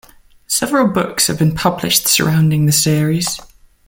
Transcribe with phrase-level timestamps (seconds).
[0.47, 3.39] Several books have been published surrounding the series.